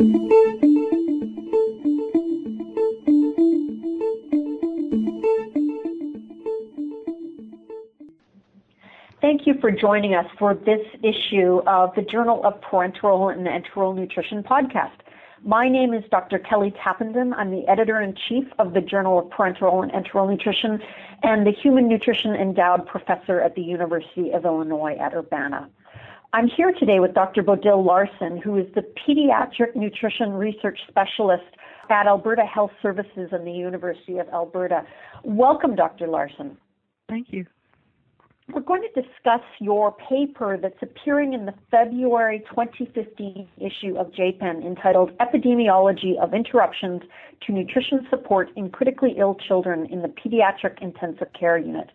Thank 0.00 0.06
you 9.46 9.60
for 9.60 9.70
joining 9.70 10.14
us 10.14 10.24
for 10.38 10.54
this 10.54 10.80
issue 11.02 11.60
of 11.66 11.94
the 11.96 12.02
Journal 12.10 12.42
of 12.46 12.62
Parenteral 12.62 13.30
and 13.30 13.46
Enteral 13.46 13.94
Nutrition 13.94 14.42
podcast. 14.42 14.88
My 15.44 15.68
name 15.68 15.92
is 15.92 16.02
Dr. 16.10 16.38
Kelly 16.38 16.72
Tappenden. 16.82 17.34
I'm 17.36 17.50
the 17.50 17.68
editor 17.68 18.00
in 18.00 18.14
chief 18.26 18.44
of 18.58 18.72
the 18.72 18.80
Journal 18.80 19.18
of 19.18 19.26
Parenteral 19.26 19.82
and 19.82 19.92
Enteral 19.92 20.30
Nutrition 20.30 20.80
and 21.22 21.46
the 21.46 21.52
Human 21.52 21.88
Nutrition 21.88 22.34
Endowed 22.34 22.86
Professor 22.86 23.42
at 23.42 23.54
the 23.54 23.62
University 23.62 24.30
of 24.30 24.46
Illinois 24.46 24.96
at 24.98 25.12
Urbana. 25.12 25.68
I'm 26.32 26.46
here 26.46 26.72
today 26.78 27.00
with 27.00 27.12
Dr. 27.12 27.42
Bodil 27.42 27.84
Larsen, 27.84 28.40
who 28.40 28.56
is 28.56 28.66
the 28.76 28.82
Pediatric 28.82 29.74
Nutrition 29.74 30.32
Research 30.32 30.78
Specialist 30.88 31.56
at 31.90 32.06
Alberta 32.06 32.42
Health 32.42 32.70
Services 32.80 33.30
and 33.32 33.44
the 33.44 33.50
University 33.50 34.18
of 34.18 34.28
Alberta. 34.28 34.84
Welcome, 35.24 35.74
Dr. 35.74 36.06
Larsen. 36.06 36.56
Thank 37.08 37.32
you. 37.32 37.46
We're 38.54 38.60
going 38.60 38.82
to 38.82 39.02
discuss 39.02 39.42
your 39.60 39.96
paper 40.08 40.56
that's 40.56 40.80
appearing 40.82 41.32
in 41.32 41.46
the 41.46 41.54
February 41.68 42.44
2015 42.50 43.48
issue 43.58 43.96
of 43.96 44.12
JPEN 44.12 44.64
entitled 44.64 45.10
Epidemiology 45.18 46.16
of 46.22 46.32
Interruptions 46.32 47.02
to 47.46 47.52
Nutrition 47.52 48.06
Support 48.08 48.50
in 48.54 48.70
Critically 48.70 49.16
Ill 49.18 49.36
Children 49.48 49.86
in 49.86 50.02
the 50.02 50.08
Pediatric 50.08 50.80
Intensive 50.80 51.28
Care 51.38 51.58
Unit. 51.58 51.90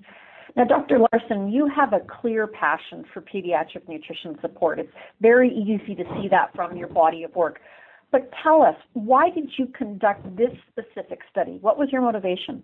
Now, 0.56 0.64
Dr. 0.64 1.00
Larsen, 1.00 1.50
you 1.50 1.70
have 1.76 1.92
a 1.92 2.00
clear 2.00 2.48
passion 2.48 3.04
for 3.14 3.22
pediatric 3.22 3.90
nutrition 3.90 4.38
support. 4.40 4.80
It's 4.80 4.92
very 5.20 5.50
easy 5.52 5.96
to 5.96 6.04
see 6.16 6.30
that 6.30 6.56
from 6.56 6.78
your 6.78 6.88
body 6.88 7.24
of 7.24 7.36
work. 7.36 7.60
But 8.12 8.30
tell 8.42 8.62
us, 8.62 8.76
why 8.94 9.30
did 9.30 9.50
you 9.58 9.68
conduct 9.68 10.24
this 10.38 10.52
specific 10.72 11.20
study? 11.30 11.58
What 11.60 11.78
was 11.78 11.90
your 11.92 12.02
motivation? 12.02 12.64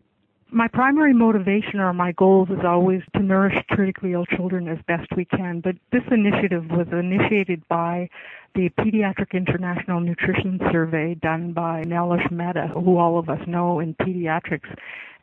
My 0.53 0.67
primary 0.67 1.13
motivation 1.13 1.79
or 1.79 1.93
my 1.93 2.11
goals 2.11 2.49
is 2.49 2.65
always 2.65 3.01
to 3.15 3.23
nourish 3.23 3.55
critically 3.69 4.11
ill 4.11 4.25
children 4.25 4.67
as 4.67 4.79
best 4.85 5.07
we 5.15 5.23
can. 5.23 5.61
But 5.61 5.77
this 5.93 6.03
initiative 6.11 6.69
was 6.69 6.87
initiated 6.91 7.65
by 7.69 8.09
the 8.53 8.69
Pediatric 8.77 9.31
International 9.31 10.01
Nutrition 10.01 10.59
Survey 10.69 11.15
done 11.15 11.53
by 11.53 11.85
Nilesh 11.85 12.29
Mehta, 12.31 12.67
who 12.67 12.97
all 12.97 13.17
of 13.17 13.29
us 13.29 13.39
know 13.47 13.79
in 13.79 13.95
pediatrics. 13.95 14.67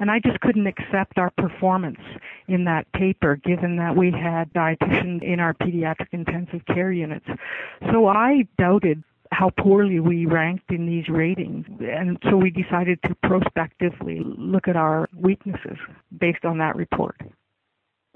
And 0.00 0.10
I 0.10 0.18
just 0.18 0.40
couldn't 0.40 0.66
accept 0.66 1.18
our 1.18 1.30
performance 1.36 2.00
in 2.46 2.64
that 2.64 2.90
paper 2.92 3.36
given 3.36 3.76
that 3.76 3.94
we 3.94 4.10
had 4.10 4.50
dietitians 4.54 5.22
in 5.22 5.40
our 5.40 5.52
pediatric 5.52 6.08
intensive 6.12 6.64
care 6.64 6.90
units. 6.90 7.26
So 7.92 8.06
I 8.06 8.46
doubted 8.56 9.04
how 9.30 9.50
poorly 9.58 10.00
we 10.00 10.26
ranked 10.26 10.70
in 10.70 10.86
these 10.86 11.08
ratings. 11.08 11.66
And 11.80 12.18
so 12.28 12.36
we 12.36 12.50
decided 12.50 12.98
to 13.04 13.14
prospectively 13.22 14.20
look 14.24 14.68
at 14.68 14.76
our 14.76 15.08
weaknesses 15.16 15.78
based 16.18 16.44
on 16.44 16.58
that 16.58 16.76
report. 16.76 17.16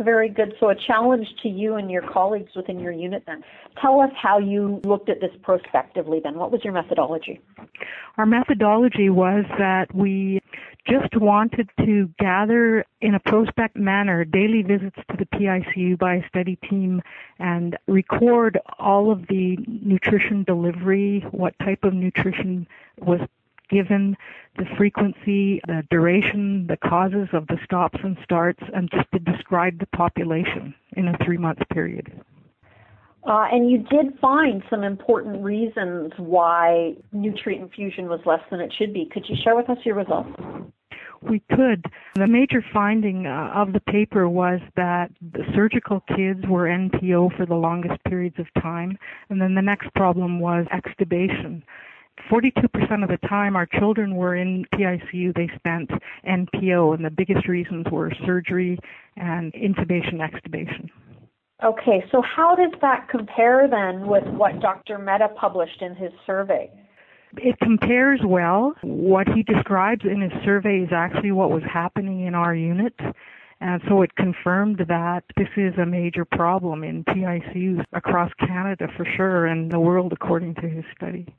Very 0.01 0.29
good. 0.29 0.55
So 0.59 0.71
a 0.71 0.75
challenge 0.75 1.27
to 1.43 1.49
you 1.49 1.75
and 1.77 1.91
your 1.91 2.03
colleagues 2.03 2.51
within 2.57 2.81
your 2.81 2.93
unit 2.93 3.23
then. 3.27 3.43
Tell 3.81 4.01
us 4.01 4.11
how 4.21 4.39
you 4.39 4.81
looked 4.85 5.09
at 5.09 5.21
this 5.21 5.31
prospectively 5.43 6.21
then. 6.23 6.35
What 6.37 6.51
was 6.51 6.63
your 6.65 6.73
methodology? 6.73 7.41
Our 8.17 8.27
methodology 8.27 9.11
was 9.11 9.45
that 9.59 9.95
we 9.95 10.41
just 10.87 11.17
wanted 11.17 11.71
to 11.85 12.11
gather 12.19 12.85
in 13.01 13.15
a 13.15 13.21
prospect 13.21 13.77
manner 13.77 14.25
daily 14.25 14.63
visits 14.63 14.97
to 15.11 15.17
the 15.17 15.27
PICU 15.27 15.99
by 15.99 16.17
a 16.17 16.29
study 16.29 16.57
team 16.69 17.03
and 17.39 17.77
record 17.87 18.59
all 18.79 19.11
of 19.11 19.27
the 19.29 19.59
nutrition 19.67 20.45
delivery, 20.45 21.25
what 21.31 21.59
type 21.61 21.85
of 21.85 21.95
nutrition 21.95 22.67
was 22.99 23.21
given, 23.71 24.17
the 24.59 24.67
frequency, 24.77 25.61
the 25.67 25.83
duration, 25.91 26.67
the 26.67 26.77
causes 26.77 27.29
of 27.33 27.47
the 27.47 27.59
stops 27.65 27.99
and 28.03 28.17
starts, 28.23 28.63
and 28.75 28.91
just 28.91 29.11
to 29.13 29.19
describe 29.19 29.79
the 29.79 29.87
population 29.87 30.75
in 30.97 31.09
a 31.09 31.17
three 31.25 31.39
month 31.39 31.61
period. 31.71 32.13
Uh, 33.25 33.47
and 33.53 33.71
you 33.71 33.79
did 33.79 34.19
find 34.21 34.63
some 34.69 34.83
important 34.83 35.43
reasons 35.43 36.13
why 36.17 36.95
nutrient 37.13 37.63
infusion 37.63 38.09
was 38.09 38.21
less 38.27 38.41
than 38.51 38.61
it 38.61 38.73
should 38.77 38.93
be. 38.93 39.09
Could 39.13 39.25
you 39.29 39.37
share 39.45 39.55
with 39.55 39.71
us 39.71 39.79
your 39.85 39.95
results? 39.95 40.31
We 41.23 41.41
could. 41.55 41.85
The 42.17 42.27
major 42.27 42.65
finding 42.73 43.27
uh, 43.27 43.53
of 43.55 43.73
the 43.73 43.81
paper 43.81 44.29
was 44.29 44.61
that 44.77 45.13
the 45.21 45.45
surgical 45.55 46.03
kids 46.17 46.41
were 46.49 46.65
NPO 46.65 47.37
for 47.37 47.47
the 47.47 47.55
longest 47.55 48.03
periods 48.05 48.37
of 48.41 48.47
time, 48.61 48.99
and 49.31 49.41
then 49.41 49.55
the 49.55 49.63
next 49.63 49.95
problem 49.95 50.41
was 50.41 50.67
extubation. 50.73 51.63
42% 52.29 53.03
of 53.03 53.09
the 53.09 53.29
time 53.29 53.55
our 53.55 53.67
children 53.67 54.17
were 54.17 54.35
in 54.35 54.67
PICU, 54.75 55.35
they 55.35 55.49
spent 55.57 55.91
NPO, 56.27 56.95
and 56.95 57.05
the 57.05 57.11
biggest 57.11 57.47
reasons 57.47 57.87
were 57.91 58.13
surgery 58.27 58.79
and 59.17 59.53
intubation 59.53 60.15
extubation. 60.15 60.91
Okay, 61.65 62.05
so 62.11 62.23
how 62.23 62.55
does 62.57 62.73
that 62.81 63.09
compare 63.09 63.69
then 63.69 64.09
with 64.09 64.25
what 64.35 64.61
Dr. 64.61 64.99
Mehta 64.99 65.29
published 65.29 65.81
in 65.81 65.95
his 65.95 66.11
survey? 66.27 66.71
It 67.37 67.57
compares 67.61 68.21
well. 68.25 68.75
What 68.83 69.29
he 69.29 69.43
describes 69.43 70.05
in 70.05 70.21
his 70.21 70.33
survey 70.45 70.81
is 70.81 70.91
actually 70.93 71.33
what 71.33 71.51
was 71.51 71.63
happening 71.73 72.27
in 72.27 72.35
our 72.35 72.55
unit. 72.55 72.95
And 73.61 73.81
so 73.89 74.03
it 74.03 74.17
confirmed 74.17 74.85
that 74.89 75.23
this 75.37 75.49
is 75.57 75.73
a 75.79 75.87
major 75.87 76.25
problem 76.25 76.83
in 76.83 77.05
PICUs 77.05 77.85
across 77.93 78.33
Canada 78.41 78.89
for 78.97 79.07
sure 79.17 79.47
and 79.47 79.71
the 79.71 79.79
world 79.79 80.13
according 80.13 80.57
to 80.57 80.69
his 80.69 80.85
study 80.97 81.33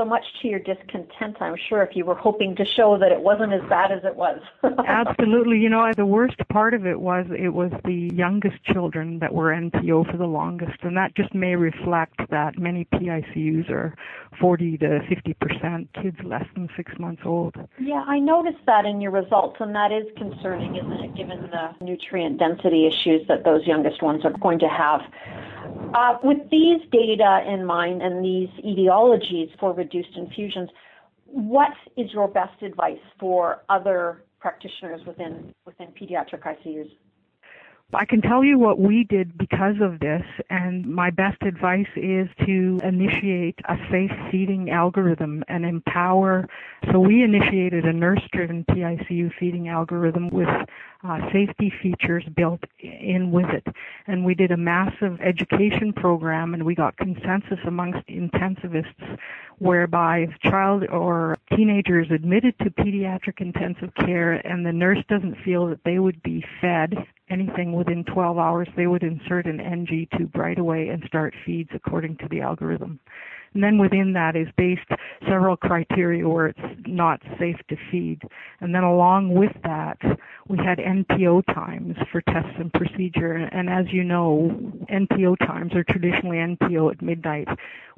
so 0.00 0.04
much 0.06 0.24
to 0.40 0.48
your 0.48 0.60
discontent, 0.60 1.36
I'm 1.40 1.56
sure, 1.68 1.82
if 1.82 1.94
you 1.94 2.06
were 2.06 2.14
hoping 2.14 2.56
to 2.56 2.64
show 2.64 2.96
that 2.98 3.12
it 3.12 3.20
wasn't 3.20 3.52
as 3.52 3.60
bad 3.68 3.92
as 3.92 4.02
it 4.04 4.16
was. 4.16 4.40
Absolutely. 4.86 5.58
You 5.58 5.68
know, 5.68 5.90
the 5.94 6.06
worst 6.06 6.36
part 6.50 6.72
of 6.72 6.86
it 6.86 6.98
was 6.98 7.26
it 7.36 7.50
was 7.50 7.70
the 7.84 8.10
youngest 8.14 8.64
children 8.64 9.18
that 9.18 9.34
were 9.34 9.50
NPO 9.50 10.10
for 10.10 10.16
the 10.16 10.26
longest, 10.26 10.78
and 10.82 10.96
that 10.96 11.14
just 11.14 11.34
may 11.34 11.54
reflect 11.54 12.14
that 12.30 12.58
many 12.58 12.86
PICUs 12.94 13.68
are 13.70 13.94
40 14.40 14.78
to 14.78 15.00
50 15.08 15.34
percent 15.34 15.88
kids 16.00 16.16
less 16.24 16.46
than 16.54 16.68
six 16.76 16.92
months 16.98 17.22
old. 17.24 17.54
Yeah, 17.78 18.04
I 18.06 18.18
noticed 18.18 18.64
that 18.66 18.86
in 18.86 19.00
your 19.00 19.10
results, 19.10 19.56
and 19.60 19.74
that 19.74 19.92
is 19.92 20.06
concerning, 20.16 20.76
isn't 20.76 20.92
it, 20.92 21.14
given 21.14 21.50
the 21.50 21.84
nutrient 21.84 22.38
density 22.38 22.86
issues 22.86 23.26
that 23.28 23.44
those 23.44 23.66
youngest 23.66 24.02
ones 24.02 24.24
are 24.24 24.32
going 24.40 24.60
to 24.60 24.68
have. 24.68 25.00
Uh, 25.94 26.18
with 26.22 26.38
these 26.50 26.80
data 26.92 27.44
in 27.48 27.64
mind 27.64 28.02
and 28.02 28.24
these 28.24 28.48
etiologies 28.64 29.50
for 29.58 29.72
reduced 29.72 30.16
infusions, 30.16 30.70
what 31.26 31.72
is 31.96 32.12
your 32.12 32.28
best 32.28 32.62
advice 32.62 32.98
for 33.18 33.62
other 33.68 34.22
practitioners 34.40 35.00
within 35.06 35.52
within 35.66 35.88
pediatric 35.88 36.42
ICUs? 36.42 36.90
I 37.92 38.04
can 38.04 38.22
tell 38.22 38.44
you 38.44 38.56
what 38.56 38.78
we 38.78 39.04
did 39.04 39.36
because 39.36 39.74
of 39.82 39.98
this, 39.98 40.22
and 40.48 40.86
my 40.86 41.10
best 41.10 41.42
advice 41.42 41.88
is 41.96 42.28
to 42.46 42.78
initiate 42.84 43.58
a 43.68 43.76
safe 43.90 44.12
feeding 44.30 44.70
algorithm 44.70 45.42
and 45.48 45.64
empower. 45.64 46.48
So 46.92 47.00
we 47.00 47.24
initiated 47.24 47.84
a 47.86 47.92
nurse-driven 47.92 48.66
PICU 48.70 49.32
feeding 49.40 49.68
algorithm 49.68 50.30
with 50.30 50.48
uh, 51.02 51.18
safety 51.32 51.72
features 51.82 52.24
built 52.36 52.60
in 53.00 53.30
with 53.30 53.48
it. 53.50 53.66
And 54.06 54.24
we 54.24 54.34
did 54.34 54.50
a 54.50 54.56
massive 54.56 55.20
education 55.20 55.92
program 55.92 56.54
and 56.54 56.64
we 56.64 56.74
got 56.74 56.96
consensus 56.96 57.58
amongst 57.66 58.06
intensivists 58.08 59.18
whereby 59.58 60.20
if 60.20 60.30
child 60.40 60.84
or 60.90 61.36
teenager 61.54 62.00
is 62.00 62.10
admitted 62.10 62.58
to 62.58 62.70
pediatric 62.70 63.40
intensive 63.40 63.94
care 63.94 64.34
and 64.46 64.64
the 64.64 64.72
nurse 64.72 65.04
doesn't 65.08 65.36
feel 65.44 65.66
that 65.66 65.84
they 65.84 65.98
would 65.98 66.22
be 66.22 66.44
fed 66.60 66.94
anything 67.28 67.72
within 67.72 68.04
12 68.04 68.38
hours, 68.38 68.68
they 68.76 68.86
would 68.86 69.02
insert 69.02 69.46
an 69.46 69.60
NG 69.60 70.08
tube 70.16 70.34
right 70.34 70.58
away 70.58 70.88
and 70.88 71.02
start 71.06 71.34
feeds 71.46 71.70
according 71.74 72.16
to 72.16 72.28
the 72.28 72.40
algorithm. 72.40 72.98
And 73.54 73.64
then 73.64 73.78
within 73.78 74.12
that 74.12 74.36
is 74.36 74.46
based 74.56 74.88
several 75.28 75.56
criteria 75.56 76.28
where 76.28 76.46
it's 76.46 76.86
not 76.86 77.20
safe 77.38 77.56
to 77.68 77.76
feed. 77.90 78.22
And 78.60 78.74
then 78.74 78.84
along 78.84 79.34
with 79.34 79.52
that, 79.64 79.98
we 80.48 80.56
had 80.58 80.78
NPO 80.78 81.46
times 81.46 81.96
for 82.12 82.20
tests 82.22 82.54
and 82.58 82.72
procedure. 82.72 83.34
And 83.34 83.68
as 83.68 83.86
you 83.92 84.04
know, 84.04 84.50
NPO 84.88 85.38
times 85.38 85.74
are 85.74 85.84
traditionally 85.84 86.36
NPO 86.36 86.92
at 86.92 87.02
midnight. 87.02 87.48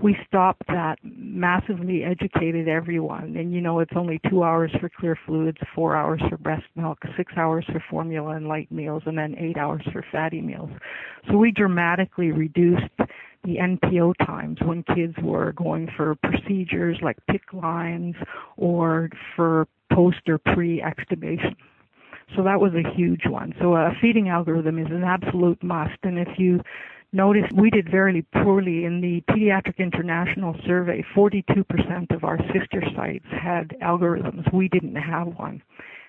We 0.02 0.16
stopped 0.26 0.66
that, 0.68 0.98
massively 1.02 2.02
educated 2.02 2.66
everyone. 2.66 3.36
And 3.36 3.52
you 3.52 3.60
know, 3.60 3.80
it's 3.80 3.92
only 3.94 4.20
two 4.30 4.42
hours 4.42 4.70
for 4.80 4.88
clear 4.88 5.18
fluids, 5.26 5.58
four 5.74 5.94
hours 5.94 6.20
for 6.28 6.38
breast 6.38 6.64
milk, 6.76 6.98
six 7.16 7.32
hours 7.36 7.64
for 7.70 7.82
formula 7.90 8.36
and 8.36 8.48
light 8.48 8.72
meals, 8.72 9.02
and 9.06 9.18
then 9.18 9.34
eight 9.38 9.58
hours 9.58 9.82
for 9.92 10.04
fatty 10.10 10.40
meals. 10.40 10.70
So 11.28 11.36
we 11.36 11.52
dramatically 11.52 12.32
reduced 12.32 12.88
the 13.44 13.56
NPO 13.56 14.14
times 14.24 14.58
when 14.64 14.82
kids 14.94 15.14
were 15.22 15.52
going 15.52 15.88
for 15.96 16.14
procedures 16.16 16.98
like 17.02 17.18
PICC 17.30 17.62
lines 17.62 18.14
or 18.56 19.10
for 19.36 19.66
post 19.92 20.28
or 20.28 20.38
pre 20.38 20.80
extubation. 20.80 21.56
So 22.36 22.42
that 22.44 22.60
was 22.60 22.72
a 22.74 22.96
huge 22.96 23.26
one. 23.26 23.54
So 23.60 23.74
a 23.74 23.92
feeding 24.00 24.28
algorithm 24.28 24.78
is 24.78 24.86
an 24.90 25.04
absolute 25.04 25.62
must. 25.62 25.98
And 26.02 26.18
if 26.18 26.28
you 26.38 26.60
notice 27.12 27.44
we 27.54 27.70
did 27.70 27.90
very 27.90 28.22
poorly 28.42 28.84
in 28.84 29.00
the 29.00 29.22
Pediatric 29.32 29.78
International 29.78 30.56
Survey. 30.66 31.04
42% 31.14 32.14
of 32.14 32.24
our 32.24 32.38
sister 32.52 32.82
sites 32.96 33.26
had 33.30 33.76
algorithms. 33.82 34.52
We 34.52 34.68
didn't 34.68 34.96
have 34.96 35.28
one. 35.38 35.62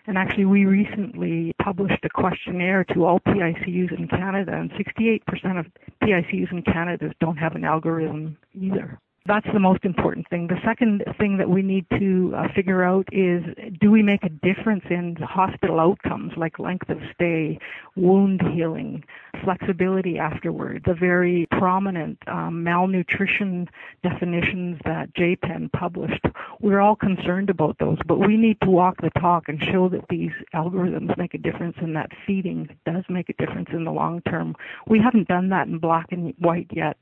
And 0.05 0.17
actually, 0.17 0.45
we 0.45 0.65
recently 0.65 1.53
published 1.61 2.03
a 2.03 2.09
questionnaire 2.09 2.83
to 2.93 3.05
all 3.05 3.19
PICUs 3.21 3.97
in 3.97 4.07
Canada, 4.09 4.51
and 4.53 4.69
68% 4.71 5.59
of 5.59 5.65
PICUs 6.01 6.51
in 6.51 6.61
Canada 6.63 7.13
don't 7.21 7.37
have 7.37 7.55
an 7.55 7.63
algorithm 7.63 8.37
either. 8.53 8.99
That's 9.25 9.47
the 9.53 9.59
most 9.59 9.85
important 9.85 10.27
thing. 10.29 10.47
The 10.47 10.59
second 10.65 11.01
thing 11.17 11.37
that 11.37 11.49
we 11.49 11.61
need 11.61 11.85
to 11.97 12.33
uh, 12.35 12.47
figure 12.53 12.83
out 12.83 13.07
is 13.13 13.41
do 13.79 13.89
we 13.89 14.03
make 14.03 14.21
a 14.23 14.29
difference 14.29 14.83
in 14.89 15.15
hospital 15.15 15.79
outcomes 15.79 16.33
like 16.35 16.59
length 16.59 16.89
of 16.89 16.97
stay, 17.13 17.57
wound 17.95 18.41
healing, 18.53 19.01
flexibility 19.41 20.19
afterward, 20.19 20.83
the 20.85 20.93
very 20.93 21.47
prominent 21.51 22.17
um, 22.27 22.65
malnutrition 22.65 23.69
definitions 24.03 24.77
that 24.83 25.13
JPEN 25.13 25.71
published. 25.71 26.25
We're 26.59 26.81
all 26.81 26.97
concerned 26.97 27.49
about 27.49 27.77
those, 27.79 27.99
but 28.05 28.19
we 28.19 28.35
need 28.35 28.59
to 28.61 28.69
walk 28.69 29.01
the 29.01 29.09
talk 29.21 29.47
and 29.47 29.63
show 29.63 29.87
that 29.87 30.05
these 30.09 30.31
algorithms 30.53 31.17
make 31.17 31.33
a 31.33 31.37
difference 31.37 31.77
and 31.79 31.95
that 31.95 32.11
feeding 32.27 32.67
does 32.85 33.05
make 33.07 33.29
a 33.29 33.33
difference 33.33 33.69
in 33.71 33.85
the 33.85 33.91
long 33.91 34.21
term. 34.23 34.53
We 34.85 34.99
haven't 34.99 35.29
done 35.29 35.47
that 35.49 35.67
in 35.67 35.79
black 35.79 36.11
and 36.11 36.33
white 36.39 36.67
yet. 36.71 36.97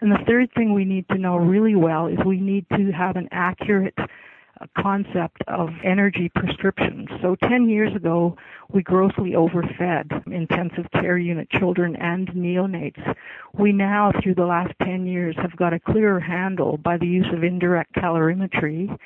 And 0.00 0.12
the 0.12 0.24
third 0.26 0.50
thing 0.54 0.74
we 0.74 0.84
need 0.84 1.08
to 1.08 1.18
know 1.18 1.36
really 1.36 1.74
well 1.74 2.06
is 2.06 2.18
we 2.24 2.40
need 2.40 2.66
to 2.76 2.92
have 2.92 3.16
an 3.16 3.28
accurate 3.32 3.94
uh, 3.98 4.66
concept 4.78 5.42
of 5.48 5.70
energy 5.84 6.30
prescriptions. 6.34 7.08
So 7.22 7.36
10 7.48 7.68
years 7.68 7.94
ago, 7.94 8.36
we 8.72 8.82
grossly 8.82 9.34
overfed 9.34 10.26
intensive 10.26 10.86
care 10.92 11.18
unit 11.18 11.48
children 11.50 11.96
and 11.96 12.28
neonates. 12.28 13.14
We 13.58 13.72
now, 13.72 14.12
through 14.22 14.34
the 14.34 14.46
last 14.46 14.74
10 14.82 15.06
years, 15.06 15.36
have 15.40 15.56
got 15.56 15.72
a 15.72 15.80
clearer 15.80 16.20
handle 16.20 16.76
by 16.76 16.98
the 16.98 17.06
use 17.06 17.28
of 17.32 17.42
indirect 17.42 17.94
calorimetry 17.94 18.96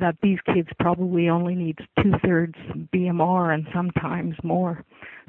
that 0.00 0.16
these 0.22 0.38
kids 0.54 0.68
probably 0.80 1.28
only 1.28 1.54
need 1.54 1.78
two-thirds 2.02 2.56
BMR 2.94 3.54
and 3.54 3.66
sometimes 3.74 4.34
more. 4.42 4.84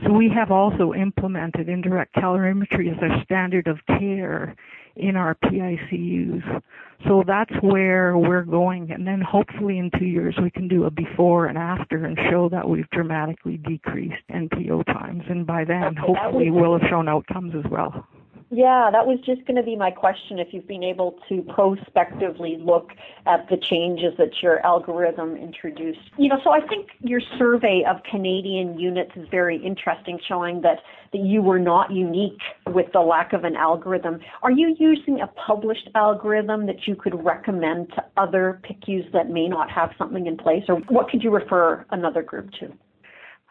So 0.05 0.11
we 0.11 0.29
have 0.29 0.51
also 0.51 0.93
implemented 0.93 1.69
indirect 1.69 2.15
calorimetry 2.15 2.91
as 2.91 3.01
a 3.01 3.23
standard 3.23 3.67
of 3.67 3.77
care 3.85 4.55
in 4.95 5.15
our 5.15 5.35
PICUs. 5.35 6.61
So 7.07 7.23
that's 7.25 7.53
where 7.61 8.17
we're 8.17 8.43
going. 8.43 8.91
And 8.91 9.07
then 9.07 9.21
hopefully 9.21 9.77
in 9.77 9.91
two 9.97 10.05
years 10.05 10.35
we 10.41 10.49
can 10.49 10.67
do 10.67 10.85
a 10.85 10.91
before 10.91 11.47
and 11.47 11.57
after 11.57 12.05
and 12.05 12.17
show 12.29 12.49
that 12.49 12.67
we've 12.67 12.89
dramatically 12.91 13.57
decreased 13.57 14.23
NPO 14.31 14.85
times. 14.85 15.23
And 15.29 15.45
by 15.45 15.65
then 15.65 15.95
hopefully 15.95 16.51
we'll 16.51 16.77
have 16.77 16.89
shown 16.89 17.07
outcomes 17.07 17.53
as 17.55 17.69
well. 17.71 18.07
Yeah, 18.55 18.91
that 18.91 19.07
was 19.07 19.17
just 19.25 19.43
going 19.47 19.55
to 19.55 19.63
be 19.63 19.75
my 19.75 19.89
question 19.89 20.37
if 20.37 20.49
you've 20.51 20.67
been 20.67 20.83
able 20.83 21.17
to 21.27 21.41
prospectively 21.41 22.57
look 22.59 22.91
at 23.25 23.49
the 23.49 23.57
changes 23.57 24.13
that 24.19 24.43
your 24.43 24.63
algorithm 24.63 25.35
introduced. 25.35 25.99
You 26.17 26.29
know, 26.29 26.39
so 26.43 26.51
I 26.51 26.59
think 26.59 26.89
your 26.99 27.19
survey 27.39 27.83
of 27.89 28.03
Canadian 28.03 28.77
units 28.77 29.09
is 29.15 29.27
very 29.31 29.57
interesting, 29.57 30.19
showing 30.27 30.61
that, 30.61 30.81
that 31.13 31.21
you 31.21 31.41
were 31.41 31.57
not 31.57 31.91
unique 31.91 32.41
with 32.67 32.91
the 32.93 32.99
lack 32.99 33.33
of 33.33 33.43
an 33.43 33.55
algorithm. 33.55 34.19
Are 34.43 34.51
you 34.51 34.75
using 34.77 35.21
a 35.21 35.27
published 35.47 35.89
algorithm 35.95 36.67
that 36.67 36.85
you 36.87 36.95
could 36.95 37.25
recommend 37.25 37.89
to 37.95 38.05
other 38.17 38.61
PICUs 38.63 39.11
that 39.13 39.31
may 39.31 39.47
not 39.47 39.71
have 39.71 39.93
something 39.97 40.27
in 40.27 40.37
place, 40.37 40.65
or 40.67 40.75
what 40.89 41.09
could 41.09 41.23
you 41.23 41.31
refer 41.31 41.87
another 41.89 42.21
group 42.21 42.51
to? 42.59 42.71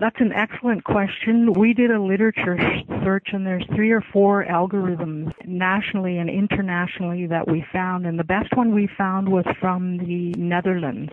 That's 0.00 0.20
an 0.20 0.32
excellent 0.32 0.84
question. 0.84 1.52
We 1.52 1.74
did 1.74 1.90
a 1.90 2.02
literature 2.02 2.58
search 3.04 3.28
and 3.32 3.46
there's 3.46 3.64
three 3.74 3.92
or 3.92 4.02
four 4.12 4.44
algorithms 4.44 5.32
nationally 5.46 6.18
and 6.18 6.28
internationally 6.28 7.26
that 7.28 7.48
we 7.48 7.64
found 7.72 8.06
and 8.06 8.18
the 8.18 8.24
best 8.24 8.56
one 8.56 8.74
we 8.74 8.88
found 8.98 9.28
was 9.28 9.44
from 9.60 9.98
the 9.98 10.32
Netherlands. 10.36 11.12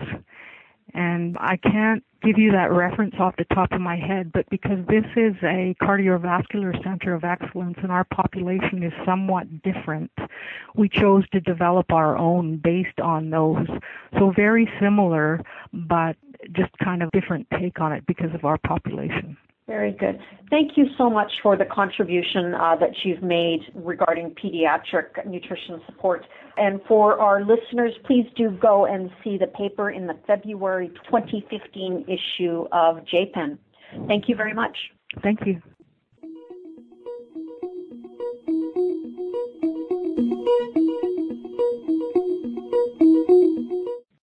And 0.93 1.37
I 1.39 1.57
can't 1.57 2.03
give 2.23 2.37
you 2.37 2.51
that 2.51 2.71
reference 2.71 3.15
off 3.19 3.35
the 3.37 3.45
top 3.53 3.71
of 3.71 3.79
my 3.79 3.95
head, 3.95 4.31
but 4.31 4.49
because 4.49 4.79
this 4.87 5.05
is 5.15 5.35
a 5.43 5.75
cardiovascular 5.81 6.81
center 6.83 7.13
of 7.13 7.23
excellence 7.23 7.77
and 7.81 7.91
our 7.91 8.03
population 8.05 8.83
is 8.83 8.91
somewhat 9.05 9.61
different, 9.61 10.11
we 10.75 10.89
chose 10.89 11.29
to 11.29 11.39
develop 11.41 11.91
our 11.91 12.17
own 12.17 12.57
based 12.57 12.99
on 12.99 13.29
those. 13.29 13.67
So 14.17 14.31
very 14.35 14.69
similar, 14.81 15.41
but 15.71 16.17
just 16.55 16.71
kind 16.83 17.03
of 17.03 17.11
different 17.11 17.47
take 17.59 17.79
on 17.79 17.91
it 17.91 18.03
because 18.07 18.33
of 18.33 18.45
our 18.45 18.57
population. 18.57 19.37
Very 19.69 19.91
good. 19.91 20.19
Thank 20.49 20.71
you 20.77 20.85
so 20.97 21.11
much 21.11 21.31
for 21.43 21.55
the 21.55 21.65
contribution 21.65 22.55
uh, 22.55 22.75
that 22.79 22.89
you've 23.03 23.21
made 23.21 23.59
regarding 23.75 24.33
pediatric 24.43 25.23
nutrition 25.27 25.79
support. 25.85 26.25
And 26.57 26.81
for 26.87 27.19
our 27.19 27.41
listeners, 27.41 27.93
please 28.03 28.25
do 28.35 28.49
go 28.59 28.87
and 28.87 29.11
see 29.23 29.37
the 29.37 29.45
paper 29.45 29.91
in 29.91 30.07
the 30.07 30.15
February 30.25 30.89
2015 31.05 32.05
issue 32.07 32.65
of 32.71 32.97
JPEN. 33.13 33.59
Thank 34.07 34.27
you 34.27 34.35
very 34.35 34.55
much. 34.55 34.75
Thank 35.21 35.41
you. 35.45 35.61